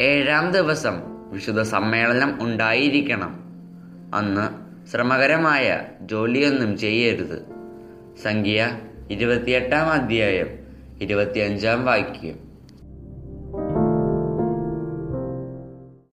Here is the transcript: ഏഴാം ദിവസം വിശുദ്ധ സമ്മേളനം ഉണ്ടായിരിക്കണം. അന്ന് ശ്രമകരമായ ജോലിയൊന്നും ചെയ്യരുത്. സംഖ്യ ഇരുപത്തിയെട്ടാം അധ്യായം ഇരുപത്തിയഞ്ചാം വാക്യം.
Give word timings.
ഏഴാം 0.00 0.52
ദിവസം 0.52 0.92
വിശുദ്ധ 1.32 1.62
സമ്മേളനം 1.62 2.38
ഉണ്ടായിരിക്കണം. 2.42 3.36
അന്ന് 4.14 4.66
ശ്രമകരമായ 4.90 5.82
ജോലിയൊന്നും 6.00 6.78
ചെയ്യരുത്. 6.78 7.46
സംഖ്യ 8.22 8.78
ഇരുപത്തിയെട്ടാം 9.10 9.90
അധ്യായം 9.90 10.46
ഇരുപത്തിയഞ്ചാം 11.00 11.84
വാക്യം. 11.84 12.45